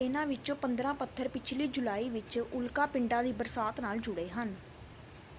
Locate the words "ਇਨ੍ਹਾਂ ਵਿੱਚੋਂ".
0.01-0.55